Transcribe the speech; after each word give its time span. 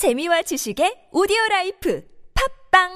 재미와 0.00 0.40
지식의 0.40 1.10
오디오 1.12 1.36
라이프 1.50 2.02
팟빵 2.32 2.88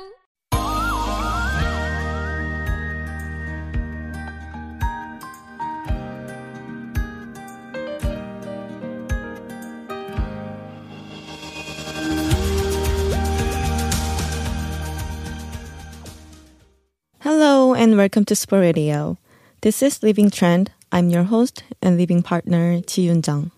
Hello 17.20 17.74
and 17.74 17.98
welcome 17.98 18.24
to 18.24 18.34
Sport 18.34 18.62
Radio. 18.62 19.18
This 19.60 19.82
is 19.82 20.02
Living 20.02 20.30
Trend. 20.30 20.72
I'm 20.90 21.10
your 21.10 21.24
host 21.24 21.64
and 21.82 21.98
living 21.98 22.22
partner, 22.22 22.80
Ji 22.80 23.08
Yunjang. 23.08 23.50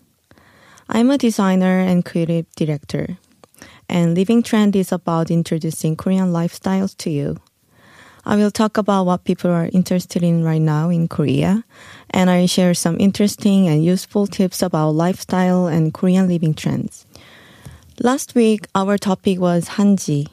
I'm 0.88 1.10
a 1.10 1.16
designer 1.16 1.78
and 1.78 2.04
creative 2.04 2.50
director. 2.56 3.18
And 3.88 4.14
Living 4.14 4.42
Trend 4.42 4.74
is 4.74 4.92
about 4.92 5.30
introducing 5.30 5.96
Korean 5.96 6.32
lifestyles 6.32 6.96
to 6.98 7.10
you. 7.10 7.38
I 8.24 8.34
will 8.34 8.50
talk 8.50 8.76
about 8.76 9.06
what 9.06 9.22
people 9.22 9.52
are 9.52 9.70
interested 9.72 10.24
in 10.24 10.42
right 10.42 10.60
now 10.60 10.90
in 10.90 11.06
Korea, 11.06 11.62
and 12.10 12.28
I 12.28 12.46
share 12.46 12.74
some 12.74 12.96
interesting 12.98 13.68
and 13.68 13.84
useful 13.84 14.26
tips 14.26 14.62
about 14.62 14.90
lifestyle 14.90 15.68
and 15.68 15.94
Korean 15.94 16.26
living 16.26 16.52
trends. 16.52 17.06
Last 18.00 18.34
week, 18.34 18.66
our 18.74 18.98
topic 18.98 19.38
was 19.38 19.68
Hanji, 19.68 20.26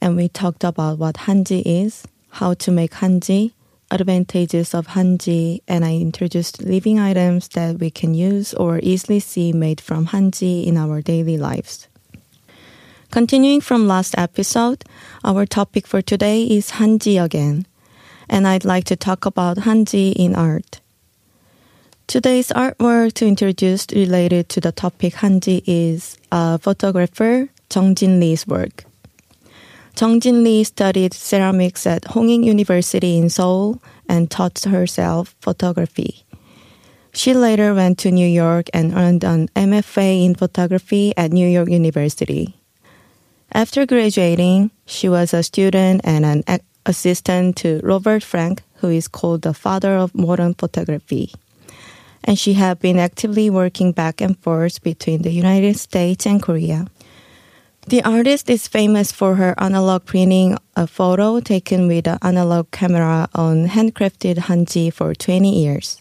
and 0.00 0.16
we 0.16 0.28
talked 0.28 0.64
about 0.64 0.98
what 0.98 1.14
Hanji 1.28 1.62
is, 1.64 2.04
how 2.30 2.54
to 2.54 2.72
make 2.72 2.94
Hanji, 2.94 3.52
advantages 3.92 4.74
of 4.74 4.88
Hanji, 4.88 5.60
and 5.68 5.84
I 5.84 5.94
introduced 5.94 6.62
living 6.62 6.98
items 6.98 7.48
that 7.50 7.78
we 7.78 7.90
can 7.90 8.12
use 8.12 8.54
or 8.54 8.80
easily 8.82 9.20
see 9.20 9.52
made 9.52 9.80
from 9.80 10.06
Hanji 10.06 10.66
in 10.66 10.76
our 10.76 11.00
daily 11.00 11.38
lives. 11.38 11.86
Continuing 13.10 13.60
from 13.60 13.88
last 13.88 14.14
episode, 14.16 14.84
our 15.24 15.44
topic 15.44 15.84
for 15.84 16.00
today 16.00 16.44
is 16.44 16.78
Hanji 16.78 17.20
again, 17.20 17.66
and 18.28 18.46
I'd 18.46 18.64
like 18.64 18.84
to 18.84 18.94
talk 18.94 19.26
about 19.26 19.56
Hanji 19.56 20.12
in 20.12 20.36
art. 20.36 20.80
Today's 22.06 22.50
artwork 22.50 23.14
to 23.14 23.26
introduce 23.26 23.88
related 23.90 24.48
to 24.50 24.60
the 24.60 24.70
topic 24.70 25.14
Hanji 25.14 25.64
is 25.66 26.18
a 26.30 26.60
photographer 26.60 27.48
Jung 27.74 27.96
Jin 27.96 28.20
Lee's 28.20 28.46
work. 28.46 28.84
Jung 30.00 30.20
Jin 30.20 30.44
Lee 30.44 30.62
studied 30.62 31.12
ceramics 31.12 31.88
at 31.88 32.02
Hongik 32.02 32.44
University 32.44 33.18
in 33.18 33.28
Seoul 33.28 33.82
and 34.08 34.30
taught 34.30 34.60
herself 34.60 35.34
photography. 35.40 36.24
She 37.12 37.34
later 37.34 37.74
went 37.74 37.98
to 37.98 38.12
New 38.12 38.28
York 38.28 38.68
and 38.72 38.94
earned 38.94 39.24
an 39.24 39.48
MFA 39.56 40.24
in 40.24 40.36
photography 40.36 41.12
at 41.16 41.32
New 41.32 41.48
York 41.48 41.68
University. 41.68 42.54
After 43.52 43.84
graduating, 43.84 44.70
she 44.86 45.08
was 45.08 45.34
a 45.34 45.42
student 45.42 46.02
and 46.04 46.24
an 46.24 46.44
assistant 46.86 47.56
to 47.56 47.80
Robert 47.82 48.22
Frank, 48.22 48.62
who 48.74 48.88
is 48.88 49.08
called 49.08 49.42
the 49.42 49.54
father 49.54 49.96
of 49.96 50.14
modern 50.14 50.54
photography. 50.54 51.32
And 52.22 52.38
she 52.38 52.52
had 52.52 52.78
been 52.78 52.98
actively 52.98 53.50
working 53.50 53.92
back 53.92 54.20
and 54.20 54.38
forth 54.38 54.82
between 54.82 55.22
the 55.22 55.32
United 55.32 55.78
States 55.78 56.26
and 56.26 56.40
Korea. 56.40 56.86
The 57.88 58.04
artist 58.04 58.48
is 58.48 58.68
famous 58.68 59.10
for 59.10 59.34
her 59.34 59.54
analog 59.58 60.04
printing 60.04 60.56
a 60.76 60.86
photo 60.86 61.40
taken 61.40 61.88
with 61.88 62.06
an 62.06 62.18
analog 62.22 62.70
camera 62.70 63.28
on 63.34 63.66
handcrafted 63.66 64.36
hanji 64.36 64.92
for 64.92 65.14
20 65.14 65.50
years. 65.50 65.98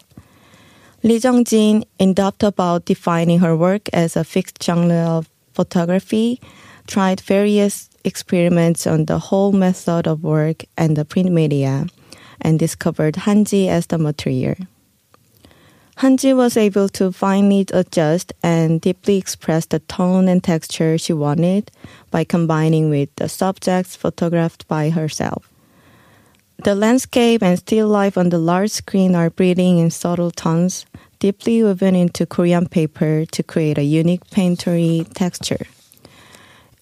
Lee 1.01 1.17
Jung-jin, 1.17 1.85
in 1.97 2.13
doubt 2.13 2.43
about 2.43 2.85
defining 2.85 3.39
her 3.39 3.55
work 3.55 3.89
as 3.93 4.15
a 4.15 4.23
fixed 4.23 4.61
genre 4.61 5.07
of 5.07 5.29
photography, 5.53 6.41
tried 6.89 7.21
various 7.21 7.87
experiments 8.03 8.87
on 8.87 9.05
the 9.05 9.19
whole 9.19 9.51
method 9.51 10.07
of 10.07 10.23
work 10.23 10.65
and 10.75 10.97
the 10.97 11.05
print 11.05 11.31
media, 11.31 11.85
and 12.41 12.57
discovered 12.57 13.13
Hanji 13.13 13.67
as 13.69 13.87
the 13.87 13.99
material. 13.99 14.55
Hanji 15.97 16.35
was 16.35 16.57
able 16.57 16.89
to 16.89 17.11
finely 17.11 17.65
adjust 17.73 18.33
and 18.41 18.81
deeply 18.81 19.17
express 19.17 19.65
the 19.67 19.79
tone 19.79 20.27
and 20.27 20.43
texture 20.43 20.97
she 20.97 21.13
wanted 21.13 21.69
by 22.09 22.23
combining 22.23 22.89
with 22.89 23.13
the 23.17 23.29
subjects 23.29 23.95
photographed 23.95 24.67
by 24.67 24.89
herself. 24.89 25.47
The 26.63 26.73
landscape 26.73 27.43
and 27.43 27.59
still 27.59 27.87
life 27.87 28.17
on 28.17 28.29
the 28.29 28.39
large 28.39 28.71
screen 28.71 29.13
are 29.13 29.29
breathing 29.29 29.77
in 29.77 29.91
subtle 29.91 30.31
tones, 30.31 30.85
deeply 31.19 31.61
woven 31.61 31.95
into 31.95 32.25
Korean 32.25 32.67
paper 32.67 33.25
to 33.25 33.43
create 33.43 33.77
a 33.77 33.83
unique 33.83 34.25
painterly 34.31 35.05
texture. 35.13 35.67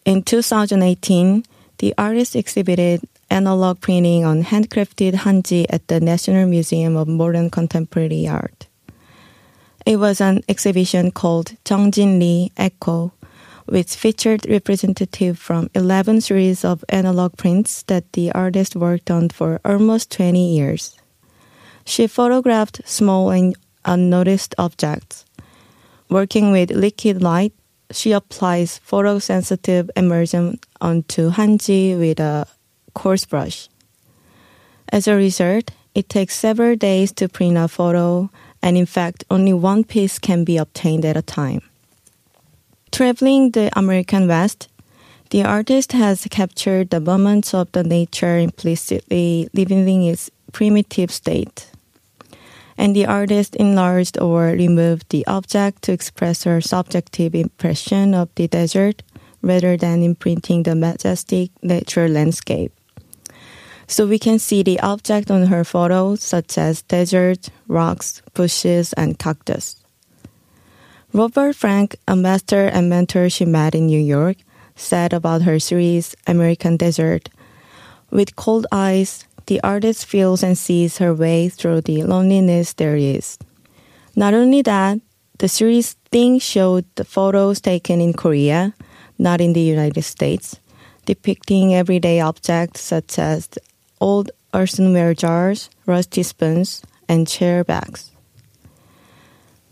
In 0.07 0.23
2018, 0.23 1.43
the 1.79 1.93
artist 1.97 2.33
exhibited 2.33 3.01
analog 3.29 3.81
printing 3.81 4.23
on 4.23 4.41
handcrafted 4.41 5.11
hanji 5.15 5.65
at 5.69 5.85
the 5.89 5.99
National 5.99 6.47
Museum 6.47 6.95
of 6.95 7.09
Modern 7.09 7.49
Contemporary 7.49 8.25
Art. 8.25 8.67
It 9.85 9.97
was 9.97 10.21
an 10.21 10.43
exhibition 10.47 11.11
called 11.11 11.57
Jung-jin 11.67 12.19
Lee 12.19 12.53
Echo, 12.55 13.11
which 13.65 13.97
featured 13.97 14.47
representative 14.47 15.37
from 15.37 15.69
11 15.75 16.21
series 16.21 16.63
of 16.63 16.85
analog 16.87 17.35
prints 17.35 17.83
that 17.87 18.13
the 18.13 18.31
artist 18.31 18.77
worked 18.77 19.11
on 19.11 19.27
for 19.27 19.59
almost 19.65 20.09
20 20.11 20.55
years. 20.55 20.97
She 21.83 22.07
photographed 22.07 22.79
small 22.85 23.29
and 23.29 23.57
unnoticed 23.83 24.55
objects. 24.57 25.25
Working 26.09 26.53
with 26.53 26.71
liquid 26.71 27.21
light, 27.21 27.51
she 27.91 28.11
applies 28.11 28.79
photosensitive 28.85 29.89
emulsion 29.95 30.59
onto 30.81 31.31
hanji 31.31 31.97
with 31.97 32.19
a 32.19 32.47
coarse 32.93 33.25
brush. 33.25 33.69
As 34.89 35.07
a 35.07 35.15
result, 35.15 35.71
it 35.95 36.09
takes 36.09 36.35
several 36.35 36.75
days 36.75 37.11
to 37.13 37.27
print 37.27 37.57
a 37.57 37.67
photo, 37.67 38.29
and 38.61 38.77
in 38.77 38.85
fact, 38.85 39.23
only 39.29 39.53
one 39.53 39.83
piece 39.83 40.19
can 40.19 40.43
be 40.43 40.57
obtained 40.57 41.05
at 41.05 41.17
a 41.17 41.21
time. 41.21 41.61
Traveling 42.91 43.51
the 43.51 43.69
American 43.77 44.27
West, 44.27 44.69
the 45.29 45.43
artist 45.43 45.91
has 45.91 46.25
captured 46.31 46.89
the 46.89 46.99
moments 46.99 47.53
of 47.53 47.71
the 47.73 47.83
nature 47.83 48.37
implicitly 48.37 49.49
leaving 49.53 50.03
its 50.03 50.31
primitive 50.53 51.11
state. 51.11 51.69
And 52.77 52.95
the 52.95 53.05
artist 53.05 53.55
enlarged 53.55 54.19
or 54.19 54.47
removed 54.47 55.09
the 55.09 55.25
object 55.25 55.81
to 55.83 55.91
express 55.91 56.43
her 56.43 56.61
subjective 56.61 57.33
impression 57.33 58.13
of 58.13 58.29
the 58.35 58.47
desert 58.47 59.01
rather 59.41 59.77
than 59.77 60.03
imprinting 60.03 60.63
the 60.63 60.75
majestic 60.75 61.51
natural 61.63 62.11
landscape. 62.11 62.71
So 63.87 64.05
we 64.05 64.19
can 64.19 64.37
see 64.37 64.63
the 64.63 64.79
object 64.81 65.31
on 65.31 65.47
her 65.47 65.63
photos, 65.63 66.21
such 66.21 66.57
as 66.57 66.81
desert, 66.83 67.49
rocks, 67.67 68.21
bushes, 68.33 68.91
and 68.93 69.17
cactus. 69.17 69.77
Robert 71.13 71.55
Frank, 71.55 71.95
a 72.05 72.15
master 72.15 72.67
and 72.67 72.89
mentor 72.89 73.29
she 73.29 73.45
met 73.45 73.73
in 73.73 73.87
New 73.87 73.99
York, 73.99 74.37
said 74.75 75.13
about 75.13 75.43
her 75.43 75.57
series 75.57 76.15
American 76.27 76.75
Desert 76.75 77.29
With 78.11 78.35
cold 78.35 78.67
eyes, 78.71 79.25
the 79.47 79.61
artist 79.63 80.05
feels 80.05 80.43
and 80.43 80.57
sees 80.57 80.99
her 80.99 81.13
way 81.13 81.49
through 81.49 81.81
the 81.81 82.03
loneliness 82.03 82.73
there 82.73 82.95
is. 82.95 83.37
Not 84.15 84.33
only 84.33 84.61
that, 84.61 84.99
the 85.39 85.47
series 85.47 85.93
thing 86.11 86.39
showed 86.39 86.85
the 86.95 87.05
photos 87.05 87.61
taken 87.61 88.01
in 88.01 88.13
Korea, 88.13 88.73
not 89.17 89.41
in 89.41 89.53
the 89.53 89.61
United 89.61 90.03
States, 90.03 90.59
depicting 91.05 91.73
everyday 91.73 92.19
objects 92.19 92.81
such 92.81 93.17
as 93.19 93.49
old 94.01 94.31
earthenware 94.53 95.13
jars, 95.13 95.69
rusty 95.85 96.23
spoons, 96.23 96.81
and 97.07 97.27
chair 97.27 97.63
backs. 97.63 98.11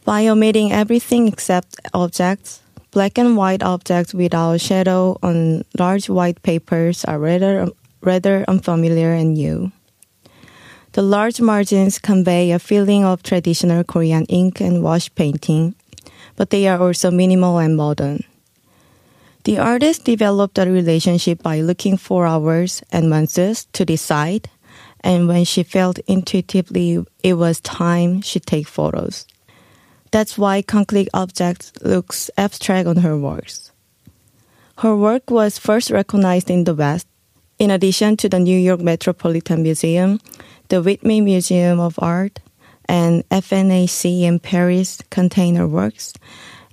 By 0.05 0.27
omitting 0.27 0.71
everything 0.71 1.27
except 1.27 1.81
objects, 1.93 2.61
black 2.91 3.17
and 3.17 3.35
white 3.35 3.63
objects 3.63 4.13
without 4.13 4.61
shadow 4.61 5.17
on 5.23 5.65
large 5.77 6.07
white 6.07 6.41
papers 6.43 7.03
are 7.05 7.19
rather, 7.19 7.67
rather 8.05 8.45
unfamiliar 8.47 9.13
and 9.13 9.33
new. 9.33 9.71
The 10.93 11.01
large 11.01 11.41
margins 11.41 11.99
convey 11.99 12.51
a 12.51 12.59
feeling 12.59 13.03
of 13.03 13.23
traditional 13.23 13.83
Korean 13.83 14.25
ink 14.25 14.61
and 14.61 14.81
wash 14.81 15.13
painting, 15.15 15.75
but 16.35 16.51
they 16.51 16.67
are 16.67 16.79
also 16.79 17.11
minimal 17.11 17.57
and 17.57 17.75
modern. 17.75 18.23
The 19.43 19.59
artist 19.59 20.05
developed 20.05 20.57
a 20.57 20.65
relationship 20.65 21.43
by 21.43 21.61
looking 21.61 21.97
for 21.97 22.25
hours 22.25 22.81
and 22.91 23.09
months 23.09 23.65
to 23.73 23.85
decide, 23.85 24.49
and 25.01 25.27
when 25.27 25.45
she 25.45 25.61
felt 25.61 25.99
intuitively 26.07 27.05
it 27.23 27.33
was 27.33 27.59
time, 27.59 28.21
she 28.21 28.39
take 28.39 28.67
photos. 28.67 29.27
That's 30.11 30.37
why 30.37 30.61
concrete 30.61 31.09
objects 31.13 31.73
looks 31.81 32.31
abstract 32.37 32.87
on 32.87 32.97
her 32.97 33.17
works. 33.17 33.71
Her 34.77 34.95
work 34.95 35.29
was 35.29 35.59
first 35.59 35.91
recognized 35.91 36.49
in 36.49 36.63
the 36.63 36.73
West. 36.73 37.07
In 37.57 37.71
addition 37.71 38.17
to 38.17 38.27
the 38.27 38.39
New 38.39 38.57
York 38.57 38.81
Metropolitan 38.81 39.63
Museum, 39.63 40.19
the 40.67 40.81
Whitney 40.81 41.21
Museum 41.21 41.79
of 41.79 41.97
Art, 41.99 42.39
and 42.87 43.27
FNAC 43.29 44.23
in 44.23 44.39
Paris 44.39 45.01
Container 45.09 45.65
works, 45.65 46.13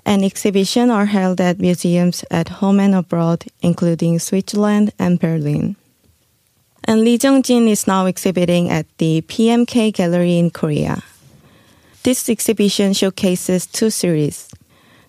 and 0.04 0.24
exhibitions 0.24 0.90
are 0.90 1.06
held 1.06 1.40
at 1.40 1.60
museums 1.60 2.24
at 2.30 2.48
home 2.48 2.80
and 2.80 2.94
abroad, 2.94 3.44
including 3.62 4.18
Switzerland 4.18 4.92
and 4.98 5.20
Berlin. 5.20 5.76
And 6.84 7.02
Lee 7.02 7.18
Jung-jin 7.22 7.68
is 7.68 7.86
now 7.86 8.06
exhibiting 8.06 8.68
at 8.68 8.86
the 8.98 9.22
PKM 9.22 9.94
Gallery 9.94 10.36
in 10.36 10.50
Korea. 10.50 11.02
This 12.02 12.28
exhibition 12.28 12.92
showcases 12.92 13.66
two 13.66 13.90
series. 13.90 14.48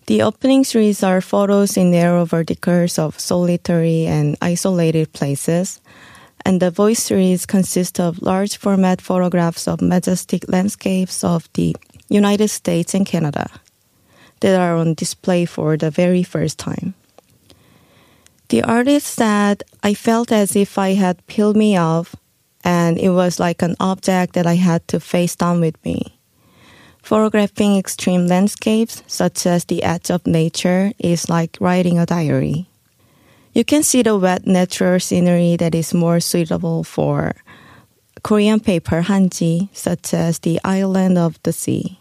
The 0.06 0.22
opening 0.22 0.66
series 0.66 1.02
are 1.02 1.22
photos 1.22 1.78
in 1.78 1.92
narrow 1.92 2.26
verticals 2.26 3.00
of 3.00 3.18
solitary 3.18 4.06
and 4.06 4.36
isolated 4.42 5.14
places, 5.14 5.80
and 6.46 6.62
the 6.62 6.72
voice 6.72 7.02
series 7.02 7.46
consists 7.46 8.02
of 8.02 8.22
large 8.22 8.58
format 8.58 9.00
photographs 9.00 9.66
of 9.66 9.82
majestic 9.82 10.44
landscapes 10.50 11.24
of 11.24 11.48
the 11.54 11.74
United 12.10 12.50
States 12.50 12.94
and 12.94 13.06
Canada 13.06 13.50
that 14.42 14.60
are 14.60 14.76
on 14.76 14.94
display 14.94 15.46
for 15.46 15.78
the 15.78 15.90
very 15.90 16.24
first 16.24 16.60
time. 16.60 16.96
The 18.50 18.62
artist 18.62 19.08
said, 19.08 19.64
I 19.84 19.94
felt 19.94 20.34
as 20.34 20.54
if 20.54 20.78
I 20.78 20.96
had 20.96 21.26
peeled 21.28 21.56
me 21.56 21.78
off, 21.78 22.14
and 22.66 22.98
it 22.98 23.12
was 23.12 23.40
like 23.40 23.62
an 23.62 23.78
object 23.80 24.34
that 24.34 24.46
I 24.46 24.56
had 24.56 24.86
to 24.90 25.00
face 25.00 25.38
down 25.38 25.62
with 25.62 25.80
me. 25.86 26.13
Photographing 27.04 27.76
extreme 27.78 28.28
landscapes, 28.28 29.04
such 29.08 29.46
as 29.46 29.66
the 29.66 29.84
edge 29.84 30.10
of 30.10 30.26
nature, 30.26 30.94
is 30.98 31.28
like 31.28 31.58
writing 31.60 32.00
a 32.00 32.06
diary. 32.06 32.66
You 33.54 33.66
can 33.66 33.84
see 33.84 34.04
the 34.04 34.18
wet 34.18 34.48
natural 34.48 35.02
scenery 35.02 35.58
that 35.58 35.76
is 35.76 35.94
more 35.94 36.22
suitable 36.22 36.86
for 36.86 37.36
Korean 38.24 38.62
paper 38.62 39.02
hanji, 39.02 39.68
such 39.74 40.14
as 40.14 40.40
the 40.40 40.62
island 40.64 41.18
of 41.18 41.38
the 41.44 41.52
sea. 41.52 42.00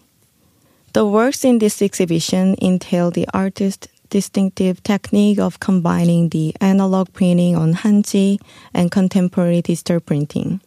The 0.93 1.05
works 1.05 1.45
in 1.45 1.59
this 1.59 1.83
exhibition 1.83 2.55
entail 2.63 3.11
the 3.11 3.27
artist's 3.35 3.89
distinctive 4.09 4.85
technique 4.85 5.41
of 5.41 5.59
combining 5.59 6.29
the 6.29 6.55
analog 6.61 7.13
printing 7.13 7.57
on 7.57 7.75
hanji 7.75 8.39
and 8.73 8.93
contemporary 8.93 9.63
digital 9.63 9.99
printing. 9.99 10.61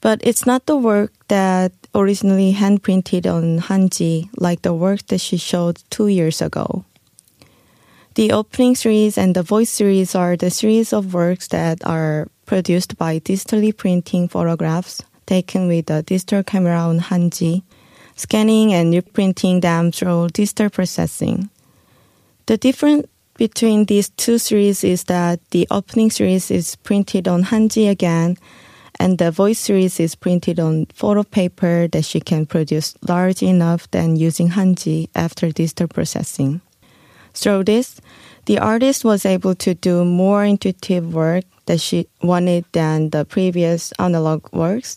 But 0.00 0.20
it's 0.22 0.46
not 0.46 0.66
the 0.66 0.76
work 0.76 1.12
that 1.28 1.72
originally 1.94 2.52
hand 2.52 2.82
printed 2.82 3.26
on 3.26 3.60
hanji 3.60 4.30
like 4.36 4.62
the 4.62 4.72
work 4.72 5.06
that 5.08 5.20
she 5.20 5.36
showed 5.36 5.82
two 5.90 6.08
years 6.08 6.40
ago. 6.40 6.84
The 8.14 8.32
opening 8.32 8.74
series 8.74 9.18
and 9.18 9.34
the 9.34 9.42
voice 9.42 9.70
series 9.70 10.14
are 10.14 10.36
the 10.36 10.50
series 10.50 10.92
of 10.92 11.14
works 11.14 11.48
that 11.48 11.84
are 11.86 12.28
produced 12.46 12.96
by 12.96 13.20
digitally 13.20 13.76
printing 13.76 14.28
photographs 14.28 15.02
taken 15.26 15.68
with 15.68 15.90
a 15.90 16.02
digital 16.02 16.42
camera 16.42 16.80
on 16.80 16.98
hanji 16.98 17.62
scanning 18.20 18.72
and 18.72 18.92
reprinting 18.92 19.60
them 19.60 19.90
through 19.90 20.28
digital 20.28 20.68
processing. 20.68 21.48
The 22.46 22.56
difference 22.56 23.06
between 23.34 23.86
these 23.86 24.10
two 24.10 24.38
series 24.38 24.84
is 24.84 25.04
that 25.04 25.40
the 25.50 25.66
opening 25.70 26.10
series 26.10 26.50
is 26.50 26.76
printed 26.76 27.26
on 27.26 27.44
Hanji 27.44 27.88
again, 27.88 28.36
and 29.00 29.18
the 29.18 29.32
voice 29.32 29.58
series 29.58 29.98
is 29.98 30.14
printed 30.14 30.60
on 30.60 30.86
photo 30.94 31.24
paper 31.24 31.88
that 31.88 32.04
she 32.04 32.20
can 32.20 32.46
produce 32.46 32.94
large 33.08 33.42
enough 33.42 33.90
than 33.90 34.14
using 34.14 34.50
Hanji 34.50 35.08
after 35.16 35.50
digital 35.50 35.88
processing. 35.88 36.60
Through 37.34 37.64
this, 37.64 38.00
the 38.44 38.58
artist 38.58 39.04
was 39.04 39.26
able 39.26 39.56
to 39.56 39.74
do 39.74 40.04
more 40.04 40.44
intuitive 40.44 41.14
work 41.14 41.44
that 41.66 41.80
she 41.80 42.06
wanted 42.22 42.64
than 42.72 43.10
the 43.10 43.24
previous 43.24 43.92
analog 43.98 44.46
works 44.52 44.96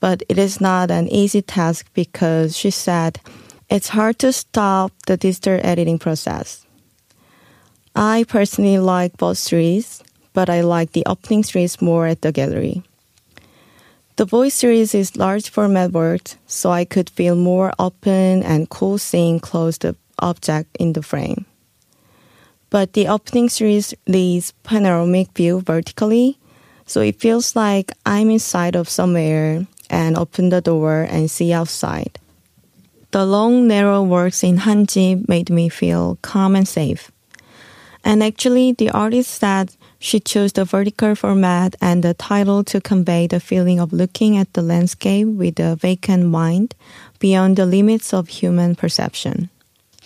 but 0.00 0.22
it 0.28 0.38
is 0.38 0.60
not 0.60 0.90
an 0.90 1.06
easy 1.08 1.42
task 1.42 1.86
because 1.94 2.56
she 2.56 2.70
said 2.70 3.20
it's 3.68 3.88
hard 3.88 4.18
to 4.18 4.32
stop 4.32 4.92
the 5.06 5.16
digital 5.16 5.60
editing 5.62 5.98
process. 5.98 6.66
I 7.94 8.24
personally 8.26 8.78
like 8.78 9.16
both 9.18 9.38
series, 9.38 10.02
but 10.32 10.48
I 10.48 10.62
like 10.62 10.92
the 10.92 11.04
opening 11.06 11.44
series 11.44 11.80
more 11.82 12.06
at 12.06 12.22
the 12.22 12.32
gallery. 12.32 12.82
The 14.20 14.26
voice 14.26 14.52
series 14.52 14.94
is 14.94 15.16
large 15.16 15.48
format 15.48 15.92
work, 15.92 16.20
so 16.46 16.70
I 16.70 16.84
could 16.84 17.08
feel 17.08 17.34
more 17.34 17.72
open 17.78 18.42
and 18.42 18.68
cool 18.68 18.98
seeing 18.98 19.40
close 19.40 19.78
the 19.78 19.96
object 20.18 20.76
in 20.76 20.92
the 20.92 21.00
frame. 21.00 21.46
But 22.68 22.92
the 22.92 23.08
opening 23.08 23.48
series 23.48 23.94
leaves 24.06 24.52
panoramic 24.62 25.32
view 25.32 25.62
vertically, 25.62 26.36
so 26.84 27.00
it 27.00 27.18
feels 27.18 27.56
like 27.56 27.92
I'm 28.04 28.28
inside 28.28 28.76
of 28.76 28.90
somewhere 28.90 29.66
and 29.88 30.18
open 30.18 30.50
the 30.50 30.60
door 30.60 31.06
and 31.08 31.30
see 31.30 31.54
outside. 31.54 32.18
The 33.12 33.24
long, 33.24 33.68
narrow 33.68 34.02
works 34.02 34.44
in 34.44 34.58
Hanji 34.58 35.26
made 35.30 35.48
me 35.48 35.70
feel 35.70 36.18
calm 36.20 36.56
and 36.56 36.68
safe. 36.68 37.10
And 38.04 38.22
actually, 38.22 38.72
the 38.72 38.90
artist 38.90 39.40
said 39.40 39.74
she 40.02 40.18
chose 40.18 40.52
the 40.52 40.64
vertical 40.64 41.14
format 41.14 41.76
and 41.80 42.02
the 42.02 42.14
title 42.14 42.64
to 42.64 42.80
convey 42.80 43.26
the 43.26 43.38
feeling 43.38 43.78
of 43.78 43.92
looking 43.92 44.38
at 44.38 44.50
the 44.54 44.62
landscape 44.62 45.28
with 45.28 45.60
a 45.60 45.76
vacant 45.76 46.24
mind 46.24 46.74
beyond 47.18 47.56
the 47.56 47.66
limits 47.66 48.14
of 48.14 48.26
human 48.28 48.74
perception. 48.74 49.50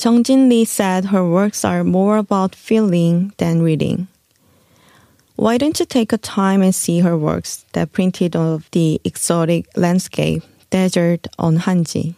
Jung 0.03 0.25
Jin 0.25 0.49
Lee 0.49 0.65
said 0.65 1.07
her 1.07 1.25
works 1.25 1.65
are 1.65 1.85
more 1.85 2.17
about 2.17 2.57
feeling 2.57 3.33
than 3.37 3.63
reading. 3.63 4.09
Why 5.37 5.59
don't 5.59 5.79
you 5.79 5.87
take 5.87 6.13
a 6.13 6.19
time 6.19 6.61
and 6.61 6.75
see 6.75 6.99
her 6.99 7.17
works 7.17 7.65
that 7.73 7.93
printed 7.93 8.35
of 8.35 8.69
the 8.73 9.01
exotic 9.05 9.67
landscape, 9.77 10.43
desert 10.71 11.29
on 11.39 11.59
Hanji? 11.59 12.17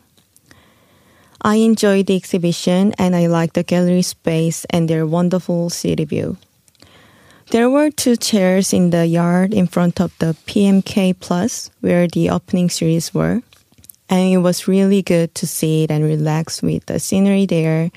I 1.43 1.57
enjoyed 1.57 2.07
the 2.07 2.17
exhibition 2.17 2.95
and 2.99 3.15
I 3.15 3.27
liked 3.27 3.55
the 3.55 3.63
gallery 3.63 4.03
space 4.03 4.65
and 4.71 4.89
their 4.89 5.07
wonderful 5.07 5.69
city 5.69 6.05
view. 6.05 6.39
There 7.51 7.71
were 7.71 7.91
two 7.91 8.17
chairs 8.17 8.73
in 8.73 8.91
the 8.91 9.07
yard 9.07 9.55
in 9.55 9.69
front 9.69 10.01
of 10.01 10.13
the 10.19 10.37
PKM 10.47 11.15
Plus 11.21 11.71
where 11.81 12.09
the 12.09 12.29
opening 12.29 12.69
series 12.69 13.15
were, 13.15 13.41
and 14.09 14.33
it 14.35 14.39
was 14.39 14.67
really 14.67 15.01
good 15.01 15.33
to 15.37 15.47
sit 15.47 15.93
and 15.93 16.03
relax 16.03 16.61
with 16.61 16.87
the 16.87 16.99
scenery 16.99 17.47
there, 17.47 17.93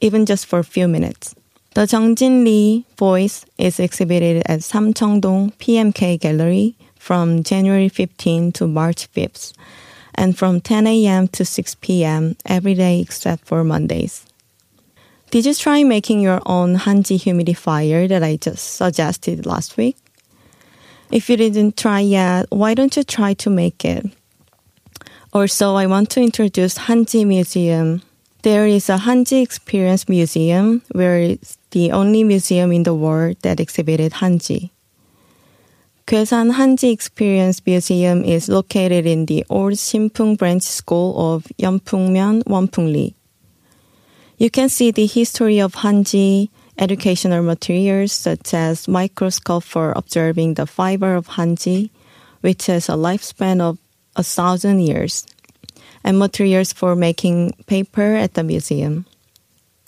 even 0.00 0.24
just 0.24 0.46
for 0.46 0.58
a 0.58 0.64
few 0.64 0.88
minutes. 0.88 1.34
The 1.74 1.86
Jung-jin 1.86 2.44
Lee 2.44 2.86
voice 2.96 3.44
is 3.58 3.78
exhibited 3.78 4.42
at 4.46 4.60
Samcheongdong 4.60 5.52
PKM 5.58 6.18
Gallery 6.20 6.74
from 6.98 7.42
January 7.42 7.90
15 7.90 8.52
to 8.52 8.66
March 8.66 9.12
5th, 9.12 9.52
and 10.14 10.38
from 10.38 10.62
10 10.62 10.86
a.m. 10.86 11.28
to 11.28 11.44
6 11.44 11.74
p.m. 11.82 12.36
every 12.46 12.72
day 12.72 13.00
except 13.00 13.44
for 13.44 13.64
Mondays. 13.64 14.24
Did 15.30 15.46
you 15.46 15.54
try 15.54 15.82
making 15.82 16.20
your 16.20 16.40
own 16.46 16.76
Hanji 16.76 17.18
humidifier 17.18 18.08
that 18.08 18.22
I 18.22 18.36
just 18.36 18.76
suggested 18.76 19.46
last 19.46 19.76
week? 19.76 19.96
If 21.10 21.28
you 21.28 21.36
didn't 21.36 21.76
try 21.76 22.00
yet, 22.00 22.46
why 22.50 22.74
don't 22.74 22.96
you 22.96 23.04
try 23.04 23.34
to 23.34 23.50
make 23.50 23.84
it? 23.84 24.06
Also, 25.32 25.74
I 25.74 25.86
want 25.86 26.10
to 26.10 26.20
introduce 26.20 26.78
Hanji 26.78 27.26
Museum 27.26 28.02
there 28.44 28.66
is 28.66 28.90
a 28.90 28.98
Hanji 28.98 29.42
Experience 29.42 30.06
Museum 30.06 30.82
where 30.92 31.18
it's 31.18 31.56
the 31.70 31.92
only 31.92 32.24
museum 32.24 32.72
in 32.72 32.82
the 32.82 32.92
world 32.92 33.38
that 33.40 33.58
exhibited 33.58 34.12
Hanji. 34.12 34.68
Goesan 36.06 36.52
Hanji 36.52 36.92
Experience 36.92 37.64
Museum 37.64 38.22
is 38.22 38.50
located 38.50 39.06
in 39.06 39.24
the 39.24 39.46
old 39.48 39.72
Sinpung 39.80 40.36
Branch 40.36 40.62
School 40.62 41.34
of 41.34 41.44
Yeonpungmyeon, 41.58 42.44
Wonpungli. 42.44 43.14
You 44.36 44.50
can 44.50 44.68
see 44.68 44.90
the 44.90 45.06
history 45.06 45.60
of 45.60 45.74
Hanji, 45.74 46.50
educational 46.76 47.42
materials 47.42 48.12
such 48.12 48.52
as 48.52 48.88
microscope 48.88 49.62
for 49.62 49.92
observing 49.94 50.54
the 50.54 50.66
fiber 50.66 51.14
of 51.14 51.28
Hanji, 51.28 51.90
which 52.40 52.66
has 52.66 52.88
a 52.88 52.92
lifespan 52.92 53.60
of 53.60 53.78
a 54.16 54.24
thousand 54.24 54.80
years 54.80 55.24
and 56.02 56.18
materials 56.18 56.72
for 56.72 56.96
making 56.96 57.52
paper 57.66 58.14
at 58.14 58.34
the 58.34 58.42
museum, 58.42 59.06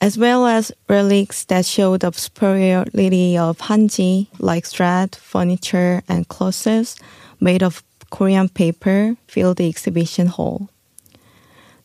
as 0.01 0.17
well 0.17 0.47
as 0.47 0.73
relics 0.89 1.45
that 1.45 1.67
show 1.67 1.97
the 1.97 2.13
superiority 2.13 3.37
of 3.37 3.59
Hanji, 3.59 4.29
like 4.39 4.65
thread, 4.65 5.17
furniture, 5.17 6.03
and 6.09 6.29
clothes 6.29 6.97
made 7.41 7.63
of 7.63 7.83
Korean 8.11 8.49
paper, 8.49 9.17
fill 9.27 9.55
the 9.55 9.69
exhibition 9.69 10.29
hall. 10.29 10.71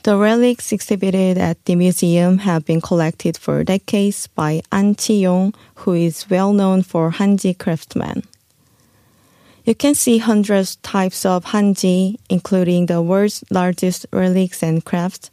The 0.04 0.18
relics 0.18 0.72
exhibited 0.72 1.38
at 1.38 1.64
the 1.66 1.76
museum 1.76 2.40
have 2.40 2.66
been 2.66 2.82
collected 2.82 3.38
for 3.38 3.64
decades 3.64 4.26
by 4.26 4.64
An 4.72 4.96
Chi-yong, 4.96 5.54
who 5.76 5.94
is 5.94 6.28
well 6.28 6.54
known 6.54 6.82
for 6.82 7.12
Hanji 7.12 7.56
craftsmen. 7.56 8.24
You 9.64 9.76
can 9.76 9.94
see 9.94 10.18
hundreds 10.18 10.78
types 10.78 11.24
of 11.24 11.46
hanji, 11.46 12.18
including 12.30 12.88
the 12.88 13.00
world's 13.00 13.44
largest 13.52 14.08
relics 14.12 14.64
and 14.64 14.84
crafts, 14.84 15.30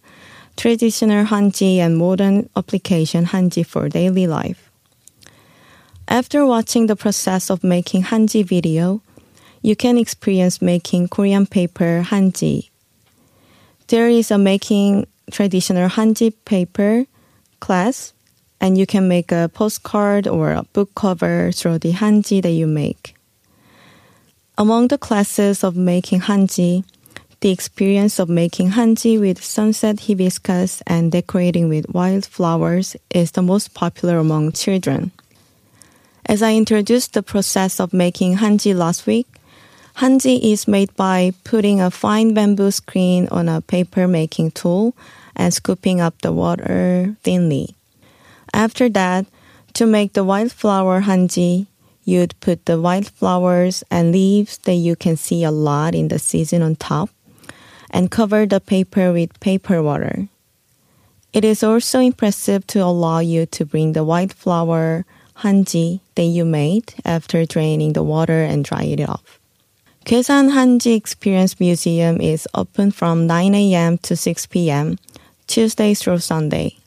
traditional 0.59 1.25
hanji 1.25 1.79
and 1.79 1.97
modern 1.97 2.51
application 2.55 3.25
hanji 3.25 3.65
for 3.65 3.89
daily 3.89 4.27
life. 4.27 4.71
After 6.09 6.45
watching 6.45 6.89
the 6.89 6.97
process 6.97 7.49
of 7.49 7.65
making 7.65 8.03
hanji 8.05 8.45
video, 8.45 9.01
you 9.63 9.75
can 9.75 9.97
experience 9.97 10.61
making 10.61 11.09
Korean 11.09 11.47
paper 11.47 12.05
hanji. 12.07 12.69
There 13.89 14.09
is 14.09 14.31
a 14.31 14.37
making 14.37 15.07
traditional 15.31 15.89
hanji 15.89 16.35
paper, 16.45 17.07
class 17.59 18.13
and 18.61 18.77
you 18.77 18.87
can 18.87 19.09
make 19.09 19.33
a 19.33 19.51
postcard 19.53 20.27
or 20.27 20.53
a 20.53 20.65
book 20.75 20.95
cover 20.95 21.51
through 21.53 21.79
the 21.79 21.93
hanji 21.93 22.43
that 22.43 22.51
you 22.51 22.67
make. 22.67 23.15
Among 24.59 24.89
the 24.89 24.99
classes 24.99 25.65
of 25.65 25.77
making 25.77 26.23
hanji, 26.23 26.85
the 27.41 27.51
experience 27.51 28.19
of 28.19 28.29
making 28.29 28.73
hanji 28.73 29.19
with 29.19 29.43
sunset 29.43 30.01
hibiscus 30.01 30.83
and 30.87 31.13
decorating 31.13 31.71
with 31.71 31.89
wildflowers 31.89 32.97
is 33.11 33.31
the 33.31 33.43
most 33.43 33.73
popular 33.73 34.19
among 34.19 34.53
children. 34.53 35.13
As 36.27 36.43
I 36.43 36.55
introduced 36.55 37.15
the 37.15 37.23
process 37.23 37.81
of 37.81 37.95
making 37.95 38.37
hanji 38.37 38.75
last 38.75 39.07
week, 39.07 39.29
hanji 39.99 40.39
is 40.53 40.69
made 40.69 40.95
by 40.95 41.33
putting 41.43 41.81
a 41.81 41.91
fine 41.91 42.33
bamboo 42.33 42.71
screen 42.71 43.27
on 43.33 43.49
a 43.49 43.61
paper 43.61 44.07
making 44.07 44.53
tool 44.53 44.95
and 45.35 45.53
scooping 45.53 46.01
up 46.01 46.15
the 46.23 46.31
water 46.31 47.17
thinly. 47.25 47.75
After 48.55 48.89
that, 48.91 49.27
to 49.75 49.87
make 49.87 50.13
the 50.13 50.23
wildflower 50.23 51.03
hanji, 51.03 51.67
you'd 52.05 52.39
put 52.39 52.65
the 52.67 52.81
wildflowers 52.81 53.83
and 53.91 54.13
leaves 54.13 54.59
that 54.59 54.79
you 54.79 54.95
can 54.95 55.17
see 55.17 55.43
a 55.43 55.51
lot 55.51 55.97
in 55.97 56.07
the 56.07 56.21
season 56.21 56.63
on 56.63 56.77
top 56.77 57.11
and 57.91 58.09
cover 58.09 58.47
the 58.47 58.61
paper 58.61 59.13
with 59.13 59.41
paper 59.41 59.83
water. 59.83 60.29
It 61.33 61.45
is 61.45 61.65
also 61.65 61.99
impressive 61.99 62.65
to 62.69 62.85
allow 62.85 63.19
you 63.19 63.47
to 63.47 63.67
bring 63.67 63.95
the 63.95 64.05
wildflower 64.05 65.05
hanji 65.43 66.01
that 66.15 66.31
you 66.31 66.45
made 66.45 66.95
after 67.05 67.45
draining 67.45 67.95
the 67.95 68.05
water 68.05 68.45
and 68.45 68.65
dry 68.65 68.85
it 68.85 69.01
off. 69.01 69.38
Goesan 70.09 70.53
Hanji 70.53 70.97
Experience 70.97 71.61
Museum 71.61 72.19
is 72.19 72.49
open 72.55 72.93
from 72.93 73.27
9 73.27 73.55
a.m. 73.55 73.99
to 73.99 74.17
6 74.17 74.47
p.m. 74.47 74.97
Tuesday 75.47 75.93
through 75.93 76.21
Sunday. 76.21 76.79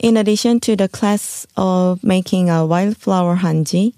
In 0.00 0.16
addition 0.16 0.58
to 0.60 0.74
the 0.74 0.88
class 0.88 1.46
of 1.54 2.02
making 2.02 2.48
a 2.48 2.64
wildflower 2.64 3.36
hanji, 3.36 3.92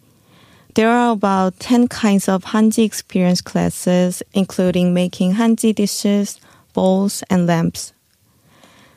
there 0.75 0.91
are 0.91 1.13
about 1.13 1.61
10 1.61 1.87
kinds 1.87 2.29
of 2.29 2.47
hanji 2.47 2.85
experience 2.85 3.41
classes, 3.41 4.25
including 4.35 4.93
making 4.93 5.35
hanji 5.35 5.73
dishes, 5.73 6.41
bowls, 6.73 7.23
and 7.31 7.47
lamps. 7.47 7.93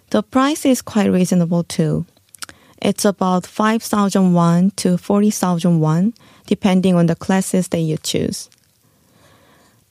The 0.09 0.23
price 0.23 0.65
is 0.65 0.81
quite 0.81 1.11
reasonable 1.11 1.63
too. 1.63 2.07
It's 2.81 3.05
about 3.05 3.45
5,000 3.45 4.33
won 4.33 4.71
to 4.77 4.97
40,000 4.97 5.79
won, 5.79 6.15
depending 6.47 6.95
on 6.95 7.05
the 7.05 7.15
classes 7.15 7.67
that 7.67 7.81
you 7.81 7.97
choose. 7.97 8.49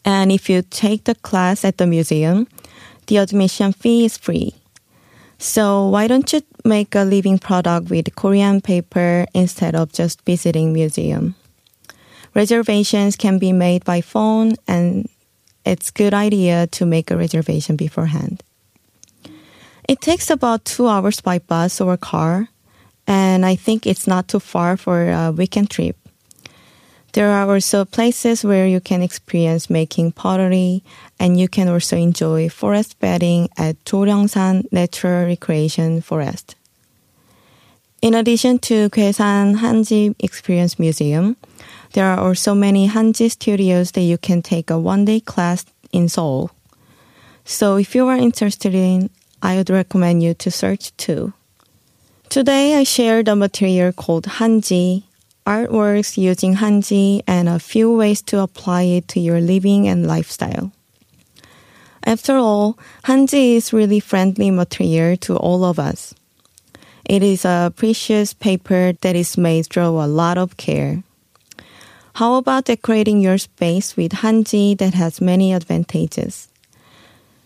And 0.04 0.32
if 0.32 0.50
you 0.50 0.62
take 0.62 1.04
the 1.04 1.14
class 1.14 1.64
at 1.64 1.78
the 1.78 1.86
museum, 1.86 2.48
the 3.06 3.18
admission 3.18 3.72
fee 3.72 4.04
is 4.04 4.16
free. 4.16 4.54
So 5.38 5.88
why 5.88 6.06
don't 6.06 6.32
you 6.32 6.42
make 6.64 6.94
a 6.94 7.02
living 7.02 7.38
product 7.38 7.90
with 7.90 8.14
Korean 8.14 8.60
paper 8.60 9.26
instead 9.34 9.74
of 9.74 9.92
just 9.92 10.22
visiting 10.24 10.72
museum? 10.72 11.34
Reservations 12.34 13.16
can 13.16 13.38
be 13.38 13.52
made 13.52 13.84
by 13.84 14.00
phone 14.00 14.54
and 14.66 15.08
it's 15.64 15.90
good 15.90 16.14
idea 16.14 16.66
to 16.68 16.86
make 16.86 17.10
a 17.10 17.16
reservation 17.16 17.76
beforehand. 17.76 18.42
It 19.88 20.00
takes 20.00 20.30
about 20.30 20.64
two 20.64 20.88
hours 20.88 21.20
by 21.20 21.38
bus 21.40 21.80
or 21.80 21.96
car, 21.96 22.48
and 23.06 23.44
I 23.44 23.56
think 23.56 23.86
it's 23.86 24.06
not 24.06 24.28
too 24.28 24.40
far 24.40 24.76
for 24.76 25.10
a 25.10 25.32
weekend 25.32 25.70
trip. 25.70 25.96
There 27.12 27.30
are 27.30 27.50
also 27.50 27.84
places 27.84 28.42
where 28.42 28.66
you 28.66 28.80
can 28.80 29.02
experience 29.02 29.68
making 29.68 30.12
pottery 30.12 30.82
and 31.20 31.38
you 31.38 31.46
can 31.46 31.68
also 31.68 31.96
enjoy 31.96 32.48
forest 32.48 32.98
bathing 33.00 33.50
at 33.58 33.76
Joryeongsan 33.84 34.72
Natural 34.72 35.26
Recreation 35.26 36.00
Forest. 36.00 36.56
In 38.00 38.14
addition 38.14 38.58
to 38.60 38.88
Goesan 38.88 39.58
Hanji 39.58 40.14
Experience 40.20 40.78
Museum, 40.78 41.36
there 41.92 42.06
are 42.06 42.18
also 42.18 42.54
many 42.54 42.88
Hanji 42.88 43.30
studios 43.30 43.92
that 43.92 44.00
you 44.00 44.16
can 44.16 44.40
take 44.40 44.70
a 44.70 44.78
one-day 44.78 45.20
class 45.20 45.66
in 45.92 46.08
Seoul. 46.08 46.50
So 47.44 47.76
if 47.76 47.94
you 47.94 48.08
are 48.08 48.16
interested 48.16 48.74
in, 48.74 49.10
I 49.42 49.56
would 49.56 49.68
recommend 49.68 50.22
you 50.22 50.32
to 50.34 50.50
search 50.50 50.96
too. 50.96 51.34
Today 52.30 52.76
I 52.76 52.84
shared 52.84 53.28
a 53.28 53.36
material 53.36 53.92
called 53.92 54.24
Hanji 54.24 55.04
artworks 55.46 56.16
using 56.16 56.56
Hanji 56.56 57.22
and 57.26 57.48
a 57.48 57.58
few 57.58 57.92
ways 57.94 58.22
to 58.22 58.40
apply 58.40 58.82
it 58.82 59.08
to 59.08 59.20
your 59.20 59.40
living 59.40 59.88
and 59.88 60.06
lifestyle. 60.06 60.72
After 62.04 62.36
all, 62.36 62.78
Hanji 63.04 63.56
is 63.56 63.72
really 63.72 64.00
friendly 64.00 64.50
material 64.50 65.16
to 65.18 65.36
all 65.36 65.64
of 65.64 65.78
us. 65.78 66.14
It 67.04 67.22
is 67.22 67.44
a 67.44 67.72
precious 67.74 68.34
paper 68.34 68.92
that 69.00 69.16
is 69.16 69.38
made 69.38 69.66
through 69.66 70.00
a 70.00 70.06
lot 70.06 70.38
of 70.38 70.56
care. 70.56 71.02
How 72.14 72.34
about 72.34 72.66
decorating 72.66 73.20
your 73.20 73.38
space 73.38 73.96
with 73.96 74.12
Hanji 74.12 74.76
that 74.78 74.94
has 74.94 75.20
many 75.20 75.52
advantages? 75.52 76.48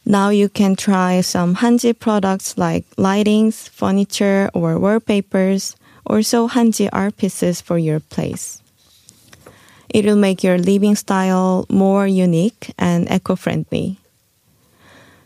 Now 0.04 0.30
you 0.30 0.48
can 0.48 0.76
try 0.76 1.20
some 1.20 1.56
Hanji 1.56 1.98
products 1.98 2.58
like 2.58 2.84
lightings, 2.96 3.68
furniture, 3.68 4.50
or 4.54 4.78
wallpapers 4.78 5.75
also 6.06 6.48
hanji 6.48 6.88
art 6.92 7.16
pieces 7.16 7.60
for 7.60 7.78
your 7.78 8.00
place. 8.00 8.60
It 9.88 10.04
will 10.04 10.16
make 10.16 10.42
your 10.42 10.58
living 10.58 10.96
style 10.96 11.64
more 11.68 12.06
unique 12.06 12.72
and 12.78 13.10
eco-friendly. 13.10 13.98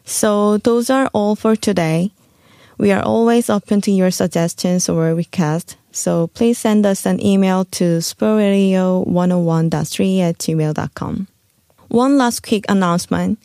So 0.04 0.58
those 0.58 0.90
are 0.90 1.08
all 1.12 1.36
for 1.36 1.56
today. 1.56 2.10
We 2.78 2.92
are 2.92 3.02
always 3.02 3.50
open 3.50 3.80
to 3.82 3.90
your 3.90 4.10
suggestions 4.10 4.88
or 4.88 5.14
requests, 5.14 5.76
so 5.92 6.28
please 6.28 6.58
send 6.58 6.86
us 6.86 7.04
an 7.04 7.20
email 7.24 7.64
to 7.76 7.98
sportradio101.3 7.98 10.20
at 10.20 10.38
gmail.com. 10.38 11.26
One 11.88 12.16
last 12.16 12.42
quick 12.42 12.64
announcement. 12.68 13.38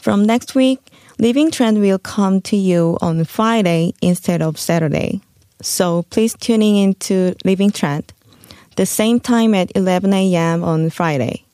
From 0.00 0.24
next 0.24 0.54
week, 0.54 0.78
Living 1.18 1.50
Trend 1.50 1.80
will 1.80 1.98
come 1.98 2.40
to 2.42 2.56
you 2.56 2.96
on 3.00 3.24
Friday 3.24 3.94
instead 4.00 4.42
of 4.42 4.58
Saturday. 4.58 5.20
So 5.60 6.04
please 6.10 6.34
tuning 6.34 6.76
in 6.76 6.94
to 7.10 7.34
Living 7.44 7.70
Trend, 7.70 8.12
the 8.76 8.86
same 8.86 9.18
time 9.18 9.54
at 9.54 9.72
11 9.74 10.12
a.m. 10.14 10.62
on 10.62 10.90
Friday. 10.90 11.44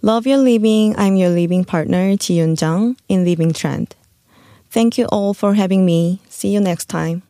Love 0.00 0.26
your 0.26 0.38
living. 0.38 0.96
I'm 0.98 1.16
your 1.16 1.30
living 1.30 1.64
partner, 1.64 2.16
Ji 2.16 2.34
Yun 2.34 2.56
Jung, 2.58 2.96
in 3.08 3.24
Living 3.24 3.52
Trend. 3.52 3.94
Thank 4.70 4.98
you 4.98 5.04
all 5.06 5.34
for 5.34 5.54
having 5.54 5.84
me. 5.84 6.20
See 6.28 6.48
you 6.48 6.60
next 6.60 6.86
time. 6.86 7.22